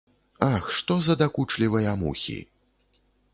Ах, 0.53 0.65
што 0.77 0.97
за 1.07 1.15
дакучлівыя 1.19 1.93
мухі! 2.03 2.39